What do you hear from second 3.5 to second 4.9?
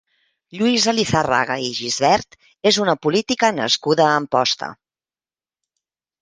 nascuda a Amposta.